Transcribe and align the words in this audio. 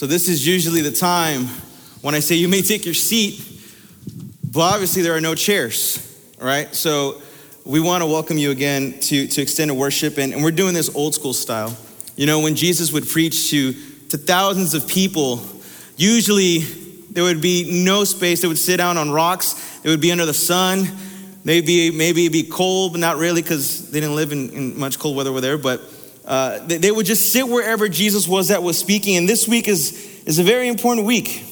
So, 0.00 0.06
this 0.06 0.30
is 0.30 0.46
usually 0.46 0.80
the 0.80 0.90
time 0.90 1.44
when 2.00 2.14
I 2.14 2.20
say 2.20 2.34
you 2.36 2.48
may 2.48 2.62
take 2.62 2.86
your 2.86 2.94
seat, 2.94 3.38
but 4.50 4.60
obviously 4.60 5.02
there 5.02 5.14
are 5.14 5.20
no 5.20 5.34
chairs, 5.34 6.00
right? 6.40 6.74
So, 6.74 7.20
we 7.66 7.80
want 7.80 8.00
to 8.00 8.06
welcome 8.06 8.38
you 8.38 8.50
again 8.50 8.98
to, 9.00 9.26
to 9.26 9.42
extended 9.42 9.74
worship, 9.74 10.16
and, 10.16 10.32
and 10.32 10.42
we're 10.42 10.52
doing 10.52 10.72
this 10.72 10.88
old 10.96 11.14
school 11.14 11.34
style. 11.34 11.76
You 12.16 12.24
know, 12.24 12.40
when 12.40 12.54
Jesus 12.54 12.90
would 12.92 13.06
preach 13.10 13.50
to, 13.50 13.74
to 14.08 14.16
thousands 14.16 14.72
of 14.72 14.88
people, 14.88 15.46
usually 15.98 16.60
there 17.10 17.24
would 17.24 17.42
be 17.42 17.84
no 17.84 18.04
space. 18.04 18.40
They 18.40 18.48
would 18.48 18.56
sit 18.56 18.78
down 18.78 18.96
on 18.96 19.10
rocks, 19.10 19.80
they 19.82 19.90
would 19.90 20.00
be 20.00 20.12
under 20.12 20.24
the 20.24 20.32
sun. 20.32 20.88
Maybe, 21.44 21.90
maybe 21.90 22.24
it'd 22.24 22.32
be 22.32 22.44
cold, 22.44 22.92
but 22.92 23.00
not 23.00 23.18
really 23.18 23.42
because 23.42 23.90
they 23.90 24.00
didn't 24.00 24.16
live 24.16 24.32
in, 24.32 24.48
in, 24.48 24.78
much 24.78 24.98
cold 24.98 25.14
weather 25.14 25.28
over 25.28 25.42
there. 25.42 25.58
But 25.58 25.82
uh, 26.24 26.58
they, 26.66 26.90
would 26.90 27.06
just 27.06 27.32
sit 27.32 27.48
wherever 27.48 27.88
Jesus 27.88 28.28
was 28.28 28.48
that 28.48 28.62
was 28.62 28.78
speaking. 28.78 29.16
And 29.16 29.28
this 29.28 29.48
week 29.48 29.68
is, 29.68 30.22
is 30.24 30.38
a 30.38 30.42
very 30.42 30.68
important 30.68 31.06
week. 31.06 31.44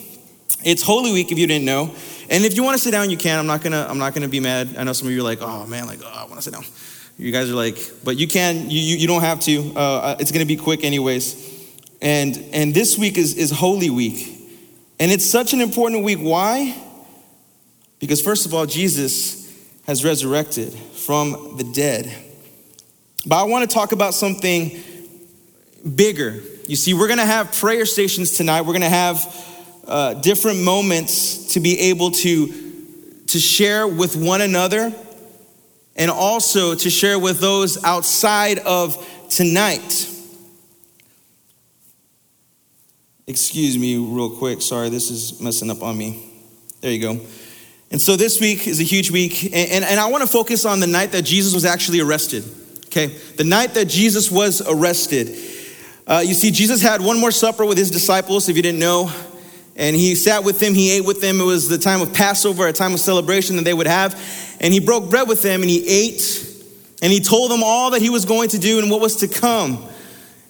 It's 0.65 0.83
Holy 0.83 1.12
Week, 1.12 1.33
if 1.33 1.38
you 1.38 1.47
didn't 1.47 1.65
know. 1.65 1.95
And 2.30 2.45
if 2.45 2.56
you 2.56 2.62
want 2.62 2.77
to 2.77 2.83
sit 2.83 2.91
down, 2.91 3.11
you 3.11 3.16
can. 3.16 3.39
I'm 3.39 3.47
not 3.47 3.62
gonna. 3.62 3.87
I'm 3.89 3.98
not 3.98 4.12
gonna 4.12 4.28
be 4.28 4.41
mad. 4.41 4.77
I 4.77 4.84
know 4.84 4.92
some 4.92 5.09
of 5.09 5.15
you 5.15 5.20
are 5.20 5.25
like, 5.25 5.39
oh 5.41 5.66
man, 5.66 5.87
like, 5.87 6.01
oh, 6.05 6.12
I 6.12 6.25
want 6.25 6.37
to 6.37 6.42
sit 6.42 6.52
down. 6.52 6.65
You 7.16 7.33
guys 7.33 7.51
are 7.51 7.55
like, 7.55 7.78
but 8.05 8.19
you 8.19 8.28
can. 8.28 8.69
You 8.69 8.78
you, 8.78 8.97
you 8.97 9.06
don't 9.06 9.23
have 9.23 9.41
to. 9.41 9.73
Uh, 9.75 10.16
it's 10.19 10.30
gonna 10.30 10.45
be 10.45 10.56
quick, 10.56 10.84
anyways. 10.84 11.77
And 12.03 12.37
and 12.53 12.75
this 12.75 12.98
week 12.98 13.16
is 13.16 13.34
is 13.34 13.50
Holy 13.50 13.89
Week, 13.89 14.50
and 15.00 15.11
it's 15.11 15.25
such 15.25 15.55
an 15.55 15.61
important 15.61 16.05
week. 16.05 16.19
Why? 16.19 16.77
Because 17.98 18.20
first 18.20 18.47
of 18.47 18.53
all, 18.53 18.66
Jesus 18.66 19.50
has 19.87 20.05
resurrected 20.05 20.73
from 20.75 21.56
the 21.56 21.64
dead. 21.64 22.12
But 23.28 23.42
I 23.42 23.42
want 23.42 23.68
to 23.68 23.74
talk 23.74 23.92
about 23.92 24.14
something 24.14 24.80
bigger. 25.95 26.41
You 26.66 26.77
see, 26.77 26.95
we're 26.95 27.09
going 27.09 27.19
to 27.19 27.27
have 27.27 27.55
prayer 27.55 27.84
stations 27.84 28.32
tonight. 28.32 28.62
We're 28.62 28.73
going 28.73 28.80
to 28.80 28.88
have 28.88 29.48
uh, 29.86 30.14
different 30.14 30.60
moments 30.62 31.52
to 31.52 31.60
be 31.60 31.78
able 31.78 32.10
to, 32.12 32.47
to 33.27 33.38
share 33.38 33.86
with 33.86 34.16
one 34.16 34.41
another 34.41 34.94
and 35.94 36.11
also 36.11 36.75
to 36.75 36.88
share 36.88 37.19
with 37.19 37.38
those 37.38 37.84
outside 37.84 38.61
of 38.61 39.06
tonight. 39.28 40.08
Excuse 43.27 43.77
me, 43.77 43.98
real 43.98 44.31
quick. 44.31 44.62
Sorry, 44.62 44.88
this 44.88 45.10
is 45.10 45.38
messing 45.38 45.70
up 45.70 45.83
on 45.83 45.98
me. 45.98 46.33
There 46.81 46.91
you 46.91 47.03
go. 47.03 47.20
And 47.91 48.00
so 48.00 48.16
this 48.16 48.41
week 48.41 48.66
is 48.66 48.81
a 48.81 48.84
huge 48.84 49.10
week, 49.10 49.44
and, 49.44 49.70
and, 49.70 49.84
and 49.84 50.00
I 50.00 50.06
want 50.06 50.22
to 50.22 50.28
focus 50.28 50.64
on 50.64 50.81
the 50.81 50.86
night 50.86 51.12
that 51.12 51.22
Jesus 51.22 51.53
was 51.53 51.66
actually 51.66 52.00
arrested. 52.00 52.44
Okay, 52.89 53.08
the 53.36 53.44
night 53.44 53.75
that 53.75 53.86
Jesus 53.86 54.31
was 54.31 54.62
arrested. 54.67 55.36
Uh, 56.06 56.22
you 56.25 56.33
see, 56.33 56.50
Jesus 56.50 56.81
had 56.81 57.03
one 57.03 57.20
more 57.20 57.31
supper 57.31 57.67
with 57.67 57.77
his 57.77 57.91
disciples, 57.91 58.48
if 58.48 58.56
you 58.56 58.62
didn't 58.62 58.81
know, 58.81 59.12
and 59.77 59.94
he 59.94 60.14
sat 60.14 60.42
with 60.42 60.58
them, 60.58 60.72
he 60.72 60.91
ate 60.92 61.05
with 61.05 61.20
them. 61.20 61.39
It 61.39 61.44
was 61.44 61.69
the 61.69 61.77
time 61.77 62.00
of 62.00 62.14
Passover, 62.14 62.66
a 62.66 62.72
time 62.72 62.94
of 62.94 63.00
celebration 63.00 63.56
that 63.56 63.66
they 63.66 63.75
would 63.75 63.86
have. 63.86 64.14
And 64.59 64.72
he 64.72 64.81
broke 64.81 65.11
bread 65.11 65.28
with 65.28 65.42
them 65.42 65.61
and 65.61 65.69
he 65.69 65.86
ate, 65.86 66.47
and 67.03 67.12
he 67.12 67.20
told 67.20 67.50
them 67.50 67.62
all 67.62 67.91
that 67.91 68.00
he 68.00 68.09
was 68.09 68.25
going 68.25 68.48
to 68.50 68.59
do 68.59 68.78
and 68.78 68.91
what 68.91 69.03
was 69.03 69.16
to 69.16 69.28
come. 69.28 69.86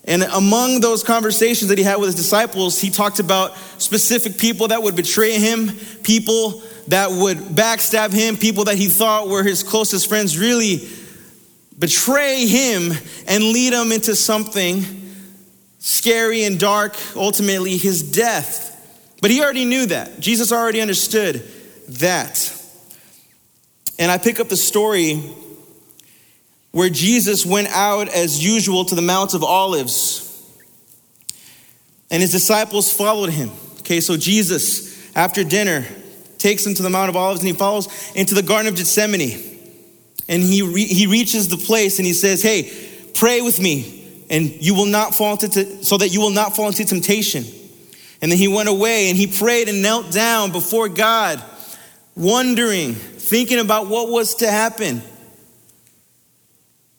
And 0.04 0.22
among 0.22 0.80
those 0.80 1.02
conversations 1.02 1.68
that 1.70 1.76
he 1.76 1.84
had 1.84 1.96
with 1.96 2.06
his 2.06 2.14
disciples, 2.14 2.80
he 2.80 2.88
talked 2.88 3.18
about 3.18 3.56
specific 3.78 4.38
people 4.38 4.68
that 4.68 4.80
would 4.80 4.94
betray 4.94 5.32
him, 5.32 5.72
people 6.04 6.62
that 6.86 7.10
would 7.10 7.36
backstab 7.36 8.12
him, 8.12 8.36
people 8.36 8.64
that 8.64 8.76
he 8.76 8.86
thought 8.86 9.28
were 9.28 9.42
his 9.42 9.64
closest 9.64 10.08
friends 10.08 10.38
really 10.38 10.88
betray 11.78 12.46
him 12.46 12.92
and 13.26 13.44
lead 13.44 13.72
him 13.72 13.92
into 13.92 14.16
something 14.16 14.84
scary 15.78 16.44
and 16.44 16.58
dark, 16.58 16.96
ultimately 17.14 17.76
his 17.76 18.02
death. 18.02 18.74
But 19.20 19.30
he 19.30 19.42
already 19.42 19.64
knew 19.64 19.86
that. 19.86 20.20
Jesus 20.20 20.52
already 20.52 20.80
understood 20.80 21.42
that. 21.88 22.54
And 23.98 24.10
I 24.10 24.18
pick 24.18 24.38
up 24.40 24.48
the 24.48 24.56
story 24.56 25.22
where 26.70 26.90
Jesus 26.90 27.44
went 27.46 27.68
out 27.68 28.08
as 28.08 28.44
usual 28.44 28.84
to 28.84 28.94
the 28.94 29.02
Mount 29.02 29.34
of 29.34 29.42
Olives, 29.42 30.24
and 32.10 32.22
his 32.22 32.30
disciples 32.30 32.92
followed 32.92 33.30
him. 33.30 33.50
Okay, 33.80 34.00
so 34.00 34.16
Jesus, 34.16 35.16
after 35.16 35.44
dinner, 35.44 35.84
takes 36.38 36.64
him 36.64 36.74
to 36.74 36.82
the 36.82 36.90
Mount 36.90 37.08
of 37.08 37.16
Olives 37.16 37.40
and 37.40 37.48
he 37.48 37.54
follows 37.54 37.88
into 38.14 38.34
the 38.34 38.42
Garden 38.42 38.68
of 38.68 38.76
Gethsemane. 38.76 39.57
And 40.28 40.42
he, 40.42 40.62
re- 40.62 40.84
he 40.84 41.06
reaches 41.06 41.48
the 41.48 41.56
place 41.56 41.98
and 41.98 42.06
he 42.06 42.12
says, 42.12 42.42
Hey, 42.42 42.72
pray 43.14 43.40
with 43.40 43.60
me, 43.60 44.24
and 44.30 44.50
you 44.62 44.74
will 44.74 44.86
not 44.86 45.14
fall 45.14 45.32
into, 45.32 45.84
so 45.84 45.96
that 45.98 46.08
you 46.08 46.20
will 46.20 46.30
not 46.30 46.54
fall 46.54 46.68
into 46.68 46.84
temptation. 46.84 47.44
And 48.20 48.30
then 48.30 48.38
he 48.38 48.48
went 48.48 48.68
away 48.68 49.08
and 49.08 49.16
he 49.16 49.26
prayed 49.26 49.68
and 49.68 49.80
knelt 49.80 50.10
down 50.10 50.52
before 50.52 50.88
God, 50.88 51.42
wondering, 52.16 52.94
thinking 52.94 53.58
about 53.58 53.86
what 53.88 54.08
was 54.08 54.36
to 54.36 54.50
happen 54.50 55.02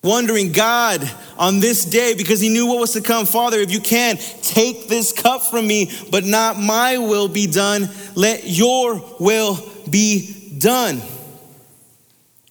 wondering, 0.03 0.51
God, 0.51 1.09
on 1.37 1.59
this 1.59 1.85
day, 1.85 2.13
because 2.15 2.39
he 2.39 2.49
knew 2.49 2.67
what 2.67 2.79
was 2.79 2.93
to 2.93 3.01
come, 3.01 3.25
Father, 3.25 3.59
if 3.59 3.71
you 3.71 3.81
can, 3.81 4.17
take 4.41 4.87
this 4.87 5.11
cup 5.11 5.43
from 5.49 5.67
me, 5.67 5.91
but 6.11 6.25
not 6.25 6.57
my 6.57 6.97
will 6.97 7.27
be 7.27 7.47
done. 7.47 7.89
Let 8.15 8.47
your 8.47 9.03
will 9.19 9.57
be 9.89 10.55
done. 10.57 11.01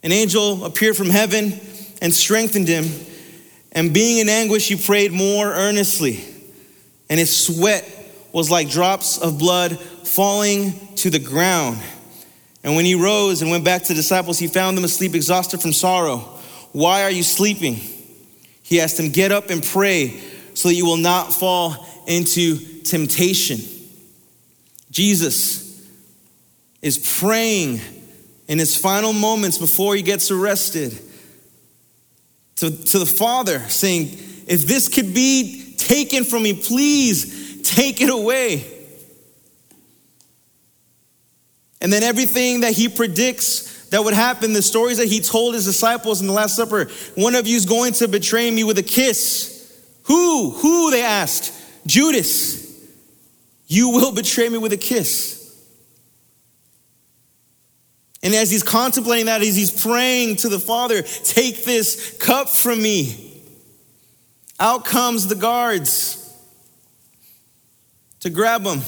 An 0.08 0.12
angel 0.12 0.64
appeared 0.64 0.96
from 0.96 1.10
heaven 1.10 1.60
and 2.00 2.14
strengthened 2.14 2.66
him. 2.66 2.86
And 3.72 3.92
being 3.92 4.16
in 4.16 4.30
anguish, 4.30 4.66
he 4.66 4.74
prayed 4.74 5.12
more 5.12 5.44
earnestly. 5.44 6.24
And 7.10 7.20
his 7.20 7.36
sweat 7.36 7.86
was 8.32 8.50
like 8.50 8.70
drops 8.70 9.19
of 9.19 9.38
blood 9.38 9.78
falling 9.78 10.72
to 10.96 11.10
the 11.10 11.19
ground. 11.19 11.76
And 12.64 12.74
when 12.74 12.86
he 12.86 12.94
rose 12.94 13.42
and 13.42 13.50
went 13.50 13.66
back 13.66 13.82
to 13.82 13.88
the 13.88 13.96
disciples, 13.96 14.38
he 14.38 14.46
found 14.46 14.78
them 14.78 14.84
asleep, 14.84 15.14
exhausted 15.14 15.60
from 15.60 15.74
sorrow. 15.74 16.20
Why 16.72 17.02
are 17.02 17.10
you 17.10 17.22
sleeping? 17.22 17.75
He 18.62 18.80
asked 18.80 18.96
them, 18.96 19.10
Get 19.10 19.30
up 19.30 19.50
and 19.50 19.62
pray 19.62 20.19
so 20.54 20.70
that 20.70 20.75
you 20.75 20.86
will 20.86 20.96
not 20.96 21.34
fall 21.34 21.86
into 22.06 22.56
temptation. 22.80 23.58
Jesus 24.90 25.86
is 26.80 26.96
praying 27.20 27.82
in 28.48 28.59
his 28.59 28.76
final 28.76 29.12
moments 29.12 29.59
before 29.59 29.94
he 29.94 30.03
gets 30.03 30.31
arrested 30.31 30.98
to, 32.56 32.70
to 32.70 32.98
the 32.98 33.06
Father, 33.06 33.60
saying, 33.69 34.09
If 34.47 34.66
this 34.66 34.88
could 34.88 35.14
be 35.14 35.75
taken 35.76 36.25
from 36.25 36.42
me, 36.42 36.54
please 36.54 37.62
take 37.62 38.00
it 38.00 38.10
away. 38.10 38.66
And 41.81 41.92
then 41.92 42.03
everything 42.03 42.62
that 42.62 42.72
he 42.72 42.88
predicts 42.88 43.88
that 43.91 44.03
would 44.03 44.14
happen, 44.14 44.53
the 44.53 44.62
stories 44.62 44.98
that 44.98 45.06
he 45.06 45.20
told 45.20 45.54
his 45.54 45.64
disciples 45.64 46.20
in 46.20 46.26
the 46.26 46.32
Last 46.32 46.56
Supper. 46.56 46.87
One 47.14 47.34
of 47.34 47.47
you 47.47 47.56
is 47.56 47.64
going 47.64 47.92
to 47.94 48.08
betray 48.08 48.50
me 48.50 48.64
with 48.64 48.78
a 48.78 48.82
kiss. 48.82 49.81
Who? 50.04 50.50
Who? 50.50 50.91
They 50.91 51.03
asked. 51.03 51.54
Judas. 51.87 52.66
You 53.66 53.91
will 53.91 54.12
betray 54.12 54.48
me 54.48 54.58
with 54.58 54.72
a 54.72 54.76
kiss. 54.76 55.38
And 58.28 58.34
as 58.34 58.50
he's 58.50 58.62
contemplating 58.62 59.25
that, 59.25 59.41
as 59.41 59.56
he's 59.56 59.71
praying 59.71 60.37
to 60.37 60.50
the 60.50 60.59
Father, 60.61 61.00
take 61.00 61.65
this 61.65 62.15
cup 62.19 62.50
from 62.50 62.83
me. 62.83 63.43
Out 64.61 64.84
comes 64.84 65.28
the 65.28 65.34
guards 65.34 66.31
to 68.21 68.28
grab 68.28 68.67
him. 68.67 68.83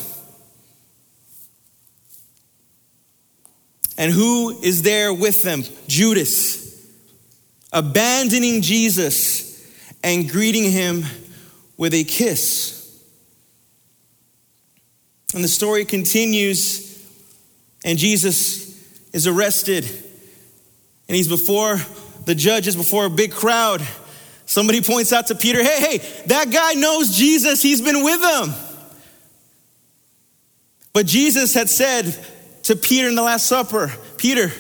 And 3.97 4.12
who 4.12 4.61
is 4.61 4.83
there 4.83 5.15
with 5.15 5.43
them? 5.43 5.62
Judas, 5.89 6.87
abandoning 7.73 8.61
Jesus 8.61 9.67
and 10.05 10.29
greeting 10.29 10.71
him 10.71 11.03
with 11.79 11.95
a 11.95 12.05
kiss. 12.05 13.03
And 15.33 15.43
the 15.43 15.49
story 15.49 15.87
continues, 15.87 17.03
and 17.87 17.99
Jesus 17.99 18.60
is 19.12 19.27
arrested, 19.27 19.85
and 19.85 21.17
he's 21.17 21.29
before 21.29 21.81
the 22.27 22.35
judges, 22.35 22.77
before 22.77 23.07
a 23.07 23.11
big 23.11 23.33
crowd. 23.33 23.87
Somebody 24.47 24.81
points 24.83 25.12
out 25.12 25.29
to 25.29 25.35
Peter, 25.35 25.62
hey, 25.62 25.99
hey, 25.99 26.23
that 26.27 26.51
guy 26.51 26.75
knows 26.75 27.17
Jesus, 27.17 27.62
he's 27.62 27.81
been 27.81 28.03
with 28.03 28.21
them. 28.21 28.55
But 30.93 31.07
Jesus 31.07 31.55
had 31.55 31.69
said, 31.69 32.17
to 32.65 32.77
Peter 32.77 33.09
in 33.09 33.15
the 33.15 33.23
Last 33.23 33.47
Supper 33.47 33.93
Peter, 34.17 34.53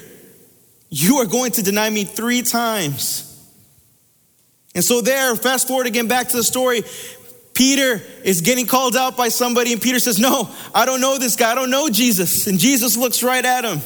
you 0.88 1.18
are 1.18 1.26
going 1.26 1.52
to 1.52 1.62
deny 1.62 1.88
me 1.88 2.04
three 2.04 2.42
times. 2.42 3.26
And 4.74 4.82
so, 4.82 5.00
there, 5.00 5.34
fast 5.36 5.68
forward 5.68 5.86
again 5.86 6.08
back 6.08 6.28
to 6.28 6.36
the 6.36 6.44
story. 6.44 6.82
Peter 7.54 8.00
is 8.24 8.40
getting 8.40 8.66
called 8.66 8.96
out 8.96 9.16
by 9.16 9.28
somebody, 9.28 9.72
and 9.72 9.82
Peter 9.82 9.98
says, 9.98 10.18
No, 10.18 10.48
I 10.74 10.86
don't 10.86 11.00
know 11.00 11.18
this 11.18 11.36
guy. 11.36 11.52
I 11.52 11.54
don't 11.54 11.70
know 11.70 11.88
Jesus. 11.88 12.46
And 12.46 12.58
Jesus 12.58 12.96
looks 12.96 13.22
right 13.22 13.44
at 13.44 13.64
him. 13.64 13.80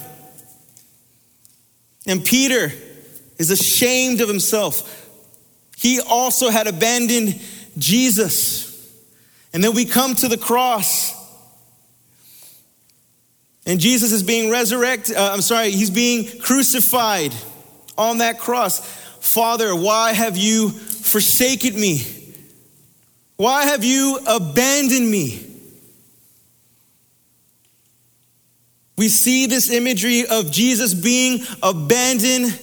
And 2.07 2.25
Peter 2.25 2.73
is 3.39 3.51
ashamed 3.51 4.21
of 4.21 4.29
himself. 4.29 5.09
He 5.77 6.01
also 6.01 6.51
had 6.51 6.67
abandoned 6.67 7.41
Jesus. 7.79 8.71
And 9.53 9.63
then 9.63 9.75
we 9.75 9.85
come 9.85 10.15
to 10.17 10.29
the 10.29 10.37
cross. 10.37 11.13
And 13.67 13.81
Jesus 13.81 14.13
is 14.13 14.23
being 14.23 14.51
resurrected. 14.51 15.17
Uh, 15.17 15.31
I'm 15.33 15.41
sorry, 15.41 15.71
he's 15.71 15.91
being 15.91 16.41
crucified 16.41 17.33
on 17.97 18.19
that 18.19 18.39
cross. 18.39 18.81
Father, 19.21 19.75
why 19.75 20.13
have 20.13 20.37
you 20.37 20.69
forsaken 20.71 21.75
me? 21.81 22.03
Why 23.37 23.65
have 23.65 23.83
you 23.83 24.21
abandoned 24.27 25.11
me? 25.11 25.54
We 28.97 29.09
see 29.09 29.47
this 29.47 29.71
imagery 29.71 30.27
of 30.27 30.53
Jesus 30.53 30.95
being 30.95 31.41
abandoned 31.63 32.59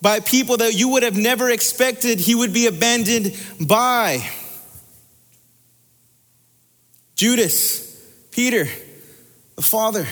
by 0.00 0.20
people 0.20 0.58
that 0.58 0.74
you 0.74 0.90
would 0.90 1.02
have 1.02 1.16
never 1.16 1.50
expected 1.50 2.20
he 2.20 2.34
would 2.34 2.52
be 2.52 2.66
abandoned 2.66 3.36
by. 3.60 4.22
Judas, 7.14 8.02
Peter, 8.30 8.66
the 9.56 9.62
Father. 9.62 10.06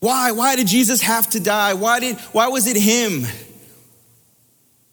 Why? 0.00 0.32
Why 0.32 0.56
did 0.56 0.66
Jesus 0.66 1.00
have 1.00 1.30
to 1.30 1.40
die? 1.40 1.74
Why, 1.74 2.00
did, 2.00 2.16
why 2.32 2.48
was 2.48 2.66
it 2.66 2.76
him? 2.76 3.26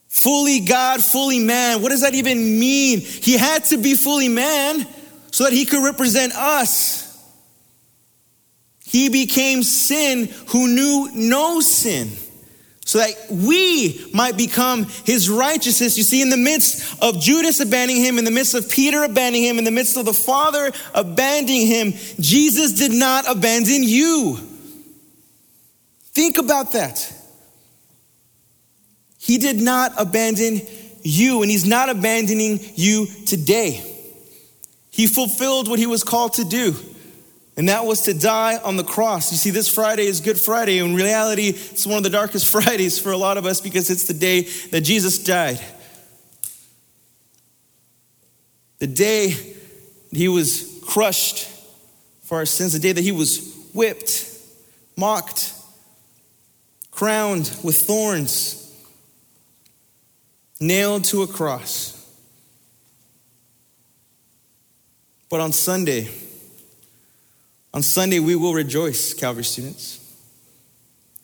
Fully 0.07 0.62
God, 0.62 1.04
fully 1.04 1.39
man. 1.39 1.81
What 1.81 1.89
does 1.89 2.01
that 2.01 2.13
even 2.13 2.60
mean? 2.60 3.00
He 3.00 3.38
had 3.38 3.65
to 3.65 3.77
be 3.77 3.95
fully 3.95 4.30
man 4.30 4.88
so 5.31 5.44
that 5.44 5.54
he 5.54 5.65
could 5.65 5.83
represent 5.83 6.33
us. 6.33 7.03
He 8.94 9.10
became 9.10 9.63
sin 9.63 10.30
who 10.50 10.68
knew 10.68 11.10
no 11.16 11.62
sin 11.62 12.12
so 12.86 13.00
that 13.00 13.16
we 13.31 14.06
might 14.13 14.38
become 14.38 14.84
his 15.04 15.31
righteousness. 15.31 15.98
You 15.98 16.04
see, 16.04 16.22
in 16.22 16.30
the 16.30 16.38
midst 16.38 17.01
of 17.01 17.19
Judas 17.19 17.60
abandoning 17.60 18.04
him, 18.04 18.19
in 18.19 18.24
the 18.24 18.30
midst 18.30 18.54
of 18.54 18.69
Peter 18.69 19.04
abandoning 19.04 19.45
him, 19.45 19.57
in 19.57 19.63
the 19.63 19.72
midst 19.72 19.98
of 19.98 20.06
the 20.06 20.13
Father 20.13 20.72
abandoning 20.94 21.66
him, 21.66 21.94
Jesus 22.19 22.74
did 22.74 22.92
not 22.92 23.28
abandon 23.28 23.81
you. 23.81 24.38
Think 26.12 26.38
about 26.38 26.74
that. 26.74 27.12
He 29.18 29.39
did 29.39 29.60
not 29.60 29.94
abandon 29.98 30.62
you, 31.01 31.42
and 31.42 31.50
he's 31.50 31.66
not 31.66 31.89
abandoning 31.89 32.60
you 32.75 33.07
today. 33.25 33.84
He 34.92 35.07
fulfilled 35.07 35.68
what 35.68 35.80
he 35.80 35.88
was 35.88 36.04
called 36.04 36.34
to 36.34 36.46
do. 36.46 36.75
And 37.56 37.70
that 37.70 37.86
was 37.86 38.02
to 38.04 38.14
die 38.14 38.58
on 38.58 38.78
the 38.78 38.84
cross. 38.84 39.32
You 39.32 39.38
see, 39.38 39.52
this 39.52 39.68
Friday 39.68 40.06
is 40.06 40.22
Good 40.22 40.40
Friday. 40.40 40.80
In 40.80 40.96
reality, 40.96 41.50
it's 41.50 41.86
one 41.86 41.98
of 41.98 42.04
the 42.04 42.10
darkest 42.10 42.52
Fridays 42.52 43.00
for 43.00 43.12
a 43.12 43.18
lot 43.18 43.38
of 43.38 43.46
us 43.46 43.62
because 43.62 43.90
it's 43.90 44.06
the 44.06 44.14
day 44.14 44.42
that 44.72 44.82
Jesus 44.82 45.24
died. 45.24 45.60
The 48.80 48.88
day 48.88 49.56
he 50.12 50.28
was 50.28 50.82
crushed 50.86 51.48
for 52.24 52.40
our 52.40 52.46
sins, 52.46 52.74
the 52.74 52.80
day 52.80 52.92
that 52.92 53.04
he 53.04 53.12
was 53.12 53.70
whipped, 53.74 54.30
mocked, 54.98 55.54
crowned 56.92 57.56
with 57.64 57.78
thorns, 57.78 58.60
nailed 60.60 61.04
to 61.06 61.22
a 61.22 61.28
cross. 61.28 61.92
But 65.30 65.40
on 65.40 65.52
Sunday, 65.52 66.10
on 67.74 67.81
Sunday, 67.81 68.20
we 68.20 68.36
will 68.36 68.54
rejoice, 68.54 69.14
Calvary 69.14 69.44
students. 69.44 70.00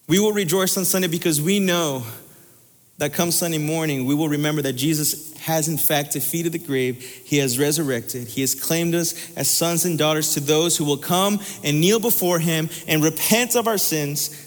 We 0.08 0.20
will 0.20 0.34
rejoice 0.34 0.76
on 0.78 0.86
Sunday 0.86 1.08
because 1.08 1.42
we 1.42 1.60
know 1.60 2.04
that 2.98 3.14
come 3.14 3.32
Sunday 3.32 3.60
morning, 3.60 4.06
we 4.06 4.14
will 4.14 4.28
remember 4.28 4.62
that 4.64 4.74
Jesus 4.74 5.38
has 5.38 5.70
in 5.70 5.78
fact 5.78 6.14
defeated 6.14 6.52
the 6.52 6.60
grave. 6.60 7.02
He 7.02 7.38
has 7.38 7.58
resurrected. 7.58 8.28
He 8.28 8.42
has 8.42 8.54
claimed 8.54 8.94
us 8.94 9.32
as 9.38 9.50
sons 9.50 9.86
and 9.86 9.98
daughters 9.98 10.34
to 10.34 10.42
those 10.42 10.76
who 10.76 10.84
will 10.84 10.98
come 10.98 11.40
and 11.64 11.80
kneel 11.80 12.00
before 12.00 12.40
him 12.40 12.70
and 12.88 13.02
repent 13.02 13.56
of 13.56 13.68
our 13.68 13.78
sins 13.78 14.46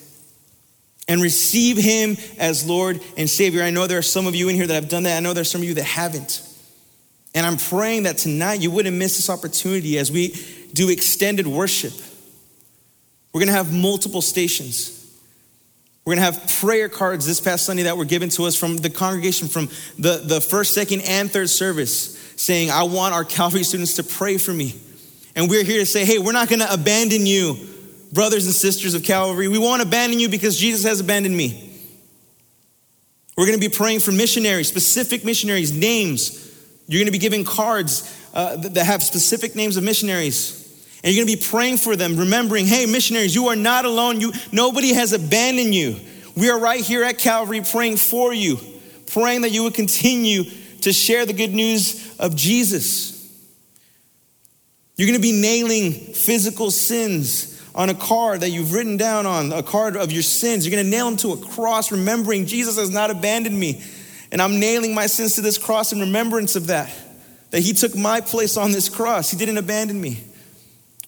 and 1.09 1.23
receive 1.23 1.79
him 1.79 2.19
as 2.39 2.67
Lord 2.69 3.01
and 3.17 3.29
Savior. 3.29 3.63
I 3.63 3.71
know 3.71 3.87
there 3.87 3.99
are 3.99 4.03
some 4.03 4.27
of 4.27 4.35
you 4.35 4.51
in 4.51 4.55
here 4.55 4.67
that 4.67 4.75
have 4.75 4.89
done 4.89 5.05
that. 5.05 5.17
I 5.17 5.21
know 5.21 5.33
there 5.33 5.43
are 5.43 5.45
some 5.45 5.63
of 5.63 5.69
you 5.69 5.75
that 5.75 5.85
haven't. 5.85 6.47
And 7.35 7.47
I'm 7.47 7.57
praying 7.57 8.03
that 8.03 8.19
tonight 8.19 8.61
you 8.61 8.71
wouldn't 8.71 8.97
miss 8.97 9.17
this 9.17 9.31
opportunity 9.31 9.97
as 9.97 10.13
we 10.13 10.29
do 10.73 10.89
extended 10.89 11.47
worship. 11.47 11.93
We're 13.33 13.41
gonna 13.41 13.53
have 13.53 13.73
multiple 13.73 14.23
stations. 14.23 14.99
We're 16.05 16.15
gonna 16.15 16.25
have 16.25 16.49
prayer 16.61 16.89
cards 16.89 17.27
this 17.27 17.41
past 17.41 17.65
Sunday 17.65 17.85
that 17.85 17.97
were 17.97 18.05
given 18.05 18.29
to 18.31 18.45
us 18.45 18.57
from 18.57 18.77
the 18.77 18.91
congregation 18.91 19.49
from 19.49 19.69
the, 19.99 20.23
the 20.25 20.41
first, 20.41 20.75
second, 20.75 21.03
and 21.03 21.31
third 21.31 21.49
service 21.49 22.19
saying, 22.37 22.71
I 22.71 22.83
want 22.85 23.15
our 23.15 23.25
Calvary 23.25 23.63
students 23.63 23.95
to 23.95 24.03
pray 24.03 24.37
for 24.37 24.53
me. 24.53 24.75
And 25.37 25.49
we're 25.49 25.65
here 25.65 25.79
to 25.79 25.87
say, 25.87 26.05
hey, 26.05 26.19
we're 26.19 26.33
not 26.33 26.49
gonna 26.49 26.67
abandon 26.71 27.25
you, 27.25 27.57
brothers 28.13 28.47
and 28.47 28.55
sisters 28.55 28.95
of 28.95 29.05
Calvary. 29.05 29.49
We 29.49 29.59
won't 29.59 29.81
abandon 29.81 30.19
you 30.19 30.29
because 30.29 30.59
Jesus 30.59 30.85
has 30.85 31.01
abandoned 31.01 31.37
me. 31.37 31.71
We're 33.37 33.47
gonna 33.47 33.59
be 33.59 33.69
praying 33.69 34.01
for 34.01 34.13
missionaries, 34.13 34.69
specific 34.69 35.25
missionaries, 35.25 35.73
names. 35.73 36.39
You're 36.87 37.01
gonna 37.01 37.13
be 37.13 37.19
giving 37.19 37.45
cards 37.45 38.13
uh, 38.35 38.57
that 38.57 38.85
have 38.85 39.03
specific 39.03 39.55
names 39.55 39.77
of 39.77 39.85
missionaries. 39.85 40.62
And 41.03 41.13
you're 41.13 41.25
gonna 41.25 41.37
be 41.37 41.43
praying 41.43 41.79
for 41.79 41.97
them, 41.97 42.17
remembering, 42.17 42.67
hey, 42.67 42.87
missionaries, 42.87 43.35
you 43.35 43.49
are 43.49 43.57
not 43.57 43.85
alone. 43.85 44.21
You, 44.21 44.33
nobody 44.53 44.95
has 44.95 45.13
abandoned 45.13 45.75
you. 45.75 45.97
We 46.37 46.49
are 46.49 46.59
right 46.59 46.81
here 46.81 47.03
at 47.03 47.19
Calvary 47.19 47.61
praying 47.61 47.97
for 47.97 48.33
you, 48.33 48.59
praying 49.07 49.43
that 49.43 49.51
you 49.51 49.65
would 49.65 49.75
continue 49.75 50.45
to 50.83 50.93
share 50.93 51.27
the 51.27 51.33
good 51.33 51.53
news 51.53 52.17
of 52.19 52.37
Jesus. 52.37 53.13
You're 54.97 55.09
gonna 55.09 55.19
be 55.19 55.33
nailing 55.33 55.93
physical 55.93 56.71
sins 56.71 57.61
on 57.75 57.89
a 57.89 57.95
card 57.95 58.43
that 58.43 58.51
you've 58.51 58.73
written 58.73 58.97
down 58.97 59.27
on, 59.27 59.53
a 59.53 59.63
card 59.63 59.97
of 59.97 60.13
your 60.13 60.23
sins. 60.23 60.65
You're 60.65 60.77
gonna 60.77 60.89
nail 60.89 61.07
them 61.07 61.17
to 61.19 61.33
a 61.33 61.37
cross, 61.37 61.91
remembering 61.91 62.47
Jesus 62.47 62.79
has 62.79 62.91
not 62.91 63.11
abandoned 63.11 63.59
me. 63.59 63.83
And 64.31 64.41
I'm 64.41 64.61
nailing 64.61 64.95
my 64.95 65.07
sins 65.07 65.35
to 65.35 65.41
this 65.41 65.59
cross 65.59 65.93
in 65.93 66.01
remembrance 66.01 66.55
of 66.55 66.69
that, 66.69 66.93
that 67.51 67.61
He 67.61 67.73
took 67.73 67.97
my 67.97 68.21
place 68.21 68.57
on 68.57 68.71
this 68.71 68.89
cross. 68.89 69.31
He 69.31 69.37
didn't 69.37 69.59
abandon 69.59 70.01
me. 70.01 70.23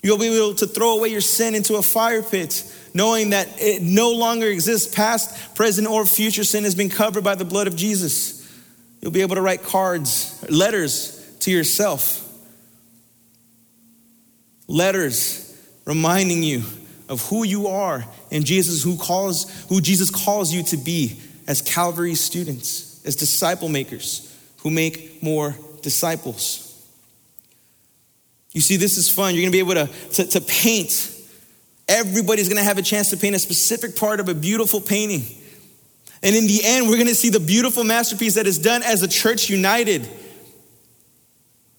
You'll 0.04 0.18
be 0.18 0.26
able 0.26 0.54
to 0.56 0.66
throw 0.66 0.98
away 0.98 1.08
your 1.08 1.22
sin 1.22 1.54
into 1.54 1.76
a 1.76 1.82
fire 1.82 2.22
pit, 2.22 2.70
knowing 2.92 3.30
that 3.30 3.48
it 3.58 3.80
no 3.80 4.10
longer 4.10 4.46
exists. 4.46 4.94
Past, 4.94 5.54
present, 5.54 5.88
or 5.88 6.04
future 6.04 6.44
sin 6.44 6.64
has 6.64 6.74
been 6.74 6.90
covered 6.90 7.24
by 7.24 7.36
the 7.36 7.44
blood 7.46 7.68
of 7.68 7.74
Jesus. 7.74 8.46
You'll 9.00 9.12
be 9.12 9.22
able 9.22 9.36
to 9.36 9.40
write 9.40 9.62
cards, 9.62 10.44
letters 10.50 11.26
to 11.40 11.50
yourself. 11.50 12.20
Letters 14.68 15.58
reminding 15.86 16.42
you 16.42 16.64
of 17.08 17.26
who 17.30 17.42
you 17.42 17.68
are 17.68 18.04
and 18.30 18.44
Jesus 18.44 18.82
who 18.82 18.98
calls 18.98 19.50
who 19.70 19.80
Jesus 19.80 20.10
calls 20.10 20.52
you 20.52 20.64
to 20.64 20.76
be 20.76 21.18
as 21.46 21.62
Calvary 21.62 22.14
students, 22.14 23.02
as 23.06 23.16
disciple 23.16 23.70
makers 23.70 24.30
who 24.58 24.68
make 24.68 25.22
more 25.22 25.54
disciples. 25.80 26.63
You 28.54 28.60
see, 28.60 28.76
this 28.76 28.96
is 28.96 29.10
fun. 29.10 29.34
You're 29.34 29.42
gonna 29.42 29.52
be 29.52 29.58
able 29.58 29.74
to, 29.74 29.86
to, 30.12 30.24
to 30.26 30.40
paint. 30.40 31.10
Everybody's 31.88 32.48
gonna 32.48 32.62
have 32.62 32.78
a 32.78 32.82
chance 32.82 33.10
to 33.10 33.16
paint 33.16 33.34
a 33.34 33.38
specific 33.38 33.96
part 33.96 34.20
of 34.20 34.28
a 34.28 34.34
beautiful 34.34 34.80
painting. 34.80 35.24
And 36.22 36.34
in 36.34 36.46
the 36.46 36.60
end, 36.64 36.88
we're 36.88 36.96
gonna 36.96 37.14
see 37.14 37.28
the 37.28 37.40
beautiful 37.40 37.84
masterpiece 37.84 38.36
that 38.36 38.46
is 38.46 38.58
done 38.58 38.82
as 38.82 39.02
a 39.02 39.08
church 39.08 39.50
united. 39.50 40.08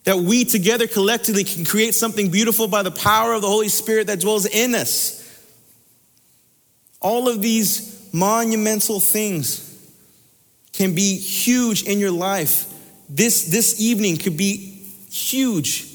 That 0.03 0.17
we 0.17 0.43
together 0.45 0.85
collectively 0.85 1.45
can 1.45 1.65
create 1.65 1.95
something 1.95 2.29
beautiful 2.29 2.67
by 2.67 2.83
the 2.83 2.91
power 2.91 3.33
of 3.33 3.41
the 3.41 3.47
Holy 3.47 3.69
Spirit 3.69 4.07
that 4.07 4.19
dwells 4.19 4.45
in 4.45 4.75
us. 4.75 5.23
All 7.01 7.29
of 7.29 7.41
these 7.41 8.09
monumental 8.13 8.99
things 8.99 9.61
can 10.73 10.93
be 10.93 11.17
huge 11.17 11.83
in 11.83 11.99
your 11.99 12.11
life. 12.11 12.71
This, 13.09 13.45
this 13.45 13.79
evening 13.79 14.17
could 14.17 14.35
be 14.35 14.57
huge 15.09 15.94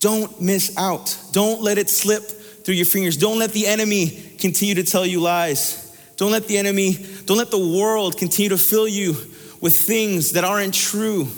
don't 0.00 0.40
miss 0.40 0.76
out. 0.76 1.16
Don't 1.32 1.60
let 1.60 1.78
it 1.78 1.88
slip 1.88 2.22
through 2.22 2.74
your 2.74 2.86
fingers. 2.86 3.16
Don't 3.16 3.38
let 3.38 3.52
the 3.52 3.66
enemy 3.66 4.34
continue 4.38 4.74
to 4.76 4.82
tell 4.82 5.04
you 5.04 5.20
lies. 5.20 5.86
Don't 6.16 6.32
let 6.32 6.48
the 6.48 6.58
enemy, 6.58 6.96
don't 7.24 7.38
let 7.38 7.50
the 7.50 7.58
world 7.58 8.18
continue 8.18 8.50
to 8.50 8.58
fill 8.58 8.88
you 8.88 9.12
with 9.60 9.74
things 9.74 10.32
that 10.32 10.44
aren't 10.44 10.74
true. 10.74 11.28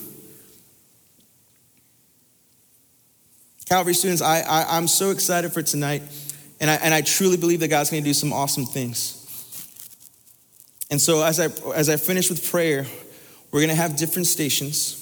Calvary 3.66 3.94
students, 3.94 4.20
I, 4.20 4.40
I, 4.40 4.76
am 4.76 4.88
so 4.88 5.10
excited 5.10 5.52
for 5.52 5.62
tonight, 5.62 6.02
and 6.60 6.68
I, 6.68 6.74
and 6.74 6.92
I 6.92 7.00
truly 7.00 7.36
believe 7.36 7.60
that 7.60 7.68
God's 7.68 7.90
gonna 7.90 8.02
do 8.02 8.12
some 8.12 8.32
awesome 8.32 8.66
things. 8.66 9.18
And 10.90 11.00
so, 11.00 11.22
as 11.22 11.40
I, 11.40 11.46
as 11.74 11.88
I 11.88 11.96
finish 11.96 12.28
with 12.28 12.50
prayer, 12.50 12.84
we're 13.50 13.60
gonna 13.60 13.74
have 13.74 13.96
different 13.96 14.26
stations. 14.26 15.01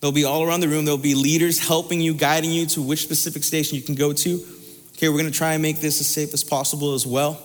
They'll 0.00 0.12
be 0.12 0.24
all 0.24 0.42
around 0.42 0.60
the 0.60 0.68
room. 0.68 0.84
There'll 0.84 0.98
be 0.98 1.14
leaders 1.14 1.58
helping 1.58 2.00
you, 2.00 2.14
guiding 2.14 2.50
you 2.50 2.66
to 2.66 2.82
which 2.82 3.02
specific 3.02 3.44
station 3.44 3.76
you 3.76 3.82
can 3.82 3.94
go 3.94 4.12
to. 4.12 4.46
Okay, 4.96 5.08
we're 5.08 5.18
gonna 5.18 5.30
try 5.30 5.52
and 5.54 5.62
make 5.62 5.80
this 5.80 6.00
as 6.00 6.06
safe 6.06 6.34
as 6.34 6.42
possible 6.42 6.94
as 6.94 7.06
well. 7.06 7.38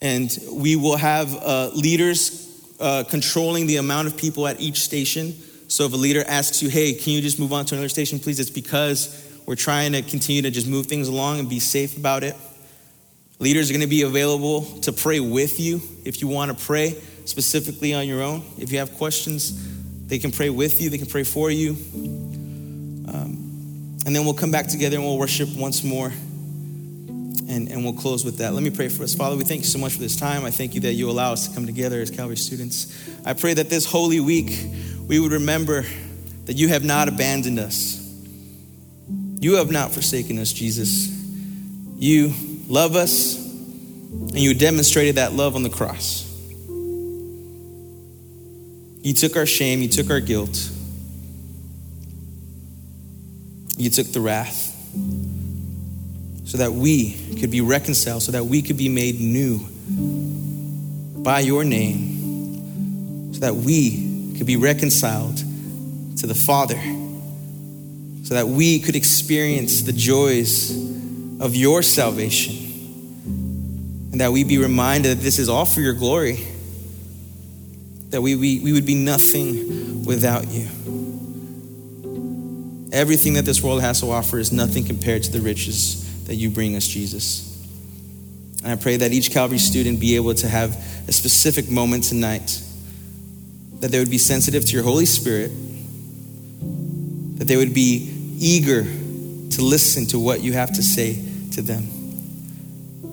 And 0.00 0.36
we 0.52 0.76
will 0.76 0.96
have 0.96 1.34
uh, 1.36 1.70
leaders 1.74 2.74
uh, 2.80 3.04
controlling 3.08 3.66
the 3.66 3.76
amount 3.76 4.08
of 4.08 4.16
people 4.16 4.46
at 4.46 4.60
each 4.60 4.80
station 4.80 5.34
So 5.72 5.86
if 5.86 5.92
a 5.94 5.96
leader 5.96 6.22
asks 6.28 6.62
you, 6.62 6.68
hey, 6.68 6.92
can 6.92 7.14
you 7.14 7.22
just 7.22 7.40
move 7.40 7.50
on 7.50 7.64
to 7.64 7.74
another 7.74 7.88
station, 7.88 8.18
please? 8.18 8.38
It's 8.38 8.50
because 8.50 9.26
we're 9.46 9.56
trying 9.56 9.92
to 9.92 10.02
continue 10.02 10.42
to 10.42 10.50
just 10.50 10.66
move 10.66 10.84
things 10.84 11.08
along 11.08 11.38
and 11.38 11.48
be 11.48 11.60
safe 11.60 11.96
about 11.96 12.22
it. 12.22 12.36
Leaders 13.38 13.70
are 13.70 13.72
going 13.72 13.80
to 13.80 13.86
be 13.86 14.02
available 14.02 14.64
to 14.80 14.92
pray 14.92 15.18
with 15.18 15.58
you 15.58 15.80
if 16.04 16.20
you 16.20 16.28
want 16.28 16.56
to 16.56 16.64
pray 16.66 17.00
specifically 17.24 17.94
on 17.94 18.06
your 18.06 18.20
own. 18.20 18.42
If 18.58 18.70
you 18.70 18.80
have 18.80 18.92
questions, 18.98 19.66
they 20.12 20.18
can 20.18 20.30
pray 20.30 20.50
with 20.50 20.78
you, 20.78 20.90
they 20.90 20.98
can 20.98 21.06
pray 21.06 21.24
for 21.24 21.50
you. 21.50 21.70
Um, 23.08 23.96
and 24.04 24.14
then 24.14 24.26
we'll 24.26 24.34
come 24.34 24.50
back 24.50 24.66
together 24.66 24.96
and 24.96 25.06
we'll 25.06 25.16
worship 25.16 25.48
once 25.56 25.82
more. 25.82 26.08
And, 27.48 27.70
and 27.70 27.82
we'll 27.82 27.94
close 27.94 28.22
with 28.22 28.36
that. 28.36 28.52
Let 28.52 28.62
me 28.62 28.68
pray 28.68 28.90
for 28.90 29.04
us. 29.04 29.14
Father, 29.14 29.36
we 29.36 29.44
thank 29.44 29.60
you 29.60 29.66
so 29.66 29.78
much 29.78 29.94
for 29.94 30.00
this 30.00 30.14
time. 30.14 30.44
I 30.44 30.50
thank 30.50 30.74
you 30.74 30.82
that 30.82 30.92
you 30.92 31.08
allow 31.08 31.32
us 31.32 31.48
to 31.48 31.54
come 31.54 31.64
together 31.64 31.98
as 32.02 32.10
Calvary 32.10 32.36
students. 32.36 32.94
I 33.24 33.32
pray 33.32 33.54
that 33.54 33.70
this 33.70 33.86
holy 33.90 34.20
week 34.20 34.50
we 35.06 35.18
would 35.18 35.32
remember 35.32 35.86
that 36.44 36.56
you 36.56 36.68
have 36.68 36.84
not 36.84 37.08
abandoned 37.08 37.58
us. 37.58 37.98
You 39.40 39.54
have 39.54 39.70
not 39.70 39.92
forsaken 39.92 40.38
us, 40.38 40.52
Jesus. 40.52 41.08
You 41.96 42.34
love 42.68 42.96
us, 42.96 43.42
and 43.42 44.38
you 44.38 44.52
demonstrated 44.52 45.14
that 45.14 45.32
love 45.32 45.56
on 45.56 45.62
the 45.62 45.70
cross. 45.70 46.31
You 49.02 49.12
took 49.14 49.36
our 49.36 49.46
shame, 49.46 49.82
you 49.82 49.88
took 49.88 50.10
our 50.10 50.20
guilt, 50.20 50.70
you 53.76 53.90
took 53.90 54.06
the 54.12 54.20
wrath 54.20 54.68
so 56.44 56.58
that 56.58 56.72
we 56.72 57.14
could 57.40 57.50
be 57.50 57.60
reconciled, 57.60 58.22
so 58.22 58.30
that 58.32 58.44
we 58.44 58.62
could 58.62 58.76
be 58.76 58.88
made 58.88 59.20
new 59.20 59.58
by 61.22 61.40
your 61.40 61.64
name, 61.64 63.32
so 63.34 63.40
that 63.40 63.56
we 63.56 64.34
could 64.36 64.46
be 64.46 64.56
reconciled 64.56 65.36
to 66.18 66.26
the 66.28 66.34
Father, 66.34 66.80
so 68.24 68.34
that 68.34 68.46
we 68.46 68.78
could 68.78 68.94
experience 68.94 69.82
the 69.82 69.92
joys 69.92 70.70
of 71.40 71.56
your 71.56 71.82
salvation, 71.82 72.54
and 74.12 74.20
that 74.20 74.30
we 74.30 74.44
be 74.44 74.58
reminded 74.58 75.18
that 75.18 75.22
this 75.22 75.40
is 75.40 75.48
all 75.48 75.64
for 75.64 75.80
your 75.80 75.94
glory, 75.94 76.46
that 78.12 78.20
we, 78.20 78.36
we, 78.36 78.60
we 78.60 78.72
would 78.72 78.86
be 78.86 78.94
nothing 78.94 80.04
without 80.04 80.46
you. 80.48 80.68
Everything 82.92 83.32
that 83.34 83.46
this 83.46 83.62
world 83.62 83.80
has 83.80 84.00
to 84.00 84.10
offer 84.10 84.38
is 84.38 84.52
nothing 84.52 84.84
compared 84.84 85.22
to 85.22 85.32
the 85.32 85.40
riches 85.40 86.26
that 86.26 86.34
you 86.34 86.50
bring 86.50 86.76
us, 86.76 86.86
Jesus. 86.86 87.48
And 88.62 88.70
I 88.70 88.76
pray 88.76 88.98
that 88.98 89.12
each 89.12 89.30
Calvary 89.30 89.58
student 89.58 89.98
be 89.98 90.16
able 90.16 90.34
to 90.34 90.46
have 90.46 90.76
a 91.08 91.12
specific 91.12 91.70
moment 91.70 92.04
tonight, 92.04 92.62
that 93.80 93.90
they 93.90 93.98
would 93.98 94.10
be 94.10 94.18
sensitive 94.18 94.66
to 94.66 94.72
your 94.74 94.84
Holy 94.84 95.06
Spirit, 95.06 95.50
that 97.38 97.46
they 97.46 97.56
would 97.56 97.72
be 97.72 98.36
eager 98.38 98.82
to 98.82 99.62
listen 99.62 100.04
to 100.08 100.18
what 100.18 100.42
you 100.42 100.52
have 100.52 100.74
to 100.74 100.82
say 100.82 101.14
to 101.52 101.62
them, 101.62 101.88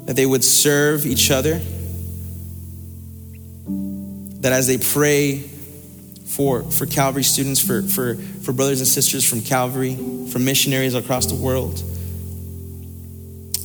that 0.08 0.18
they 0.18 0.26
would 0.26 0.44
serve 0.44 1.06
each 1.06 1.32
other, 1.32 1.62
that 4.40 4.52
as 4.52 4.68
they 4.68 4.78
pray 4.78 5.40
for, 6.26 6.64
for 6.64 6.86
Calvary 6.86 7.24
students, 7.24 7.60
for, 7.60 7.82
for, 7.82 8.16
for 8.16 8.54
brothers 8.54 8.80
and 8.80 8.88
sisters 8.88 9.28
from 9.28 9.42
Calvary, 9.42 9.98
for 10.32 10.40
missionaries 10.40 10.96
across 10.96 11.26
the 11.26 11.36
world, 11.36 11.84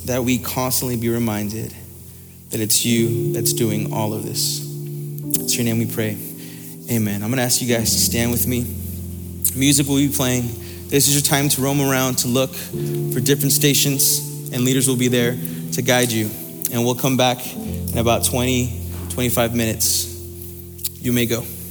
that 0.06 0.22
we 0.24 0.38
constantly 0.38 0.96
be 0.96 1.08
reminded 1.08 1.74
that 2.50 2.60
it's 2.60 2.84
you 2.84 3.32
that's 3.32 3.52
doing 3.52 3.92
all 3.92 4.14
of 4.14 4.24
this. 4.24 4.60
It's 5.40 5.56
your 5.56 5.64
name 5.64 5.78
we 5.78 5.86
pray. 5.86 6.16
Amen. 6.90 7.22
I'm 7.22 7.30
going 7.30 7.38
to 7.38 7.42
ask 7.42 7.62
you 7.62 7.68
guys 7.68 7.92
to 7.92 7.98
stand 7.98 8.30
with 8.30 8.46
me. 8.46 8.62
Music 9.56 9.86
will 9.86 9.96
be 9.96 10.08
playing. 10.08 10.42
This 10.88 11.08
is 11.08 11.14
your 11.14 11.22
time 11.22 11.48
to 11.50 11.62
roam 11.62 11.80
around, 11.80 12.18
to 12.18 12.28
look 12.28 12.54
for 12.54 13.20
different 13.20 13.52
stations, 13.52 14.50
and 14.52 14.64
leaders 14.64 14.86
will 14.86 14.96
be 14.96 15.08
there 15.08 15.36
to 15.72 15.82
guide 15.82 16.12
you. 16.12 16.30
And 16.72 16.84
we'll 16.84 16.94
come 16.94 17.16
back 17.16 17.38
in 17.54 17.98
about 17.98 18.24
20, 18.24 18.80
25 19.10 19.54
minutes. 19.54 20.13
You 21.04 21.12
may 21.12 21.26
go. 21.26 21.63